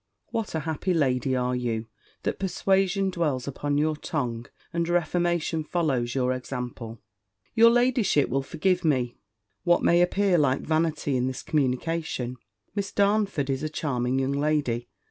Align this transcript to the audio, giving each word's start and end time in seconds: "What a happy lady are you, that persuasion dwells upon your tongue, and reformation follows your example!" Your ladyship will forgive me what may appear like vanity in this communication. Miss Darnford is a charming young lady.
"What 0.31 0.55
a 0.55 0.61
happy 0.61 0.95
lady 0.95 1.35
are 1.35 1.55
you, 1.55 1.85
that 2.23 2.39
persuasion 2.39 3.11
dwells 3.11 3.47
upon 3.47 3.77
your 3.77 3.95
tongue, 3.95 4.47
and 4.73 4.89
reformation 4.89 5.63
follows 5.63 6.15
your 6.15 6.33
example!" 6.33 6.97
Your 7.53 7.69
ladyship 7.69 8.27
will 8.27 8.41
forgive 8.41 8.83
me 8.83 9.19
what 9.63 9.83
may 9.83 10.01
appear 10.01 10.39
like 10.39 10.61
vanity 10.61 11.15
in 11.15 11.27
this 11.27 11.43
communication. 11.43 12.37
Miss 12.73 12.91
Darnford 12.91 13.51
is 13.51 13.61
a 13.61 13.69
charming 13.69 14.17
young 14.17 14.31
lady. 14.31 14.89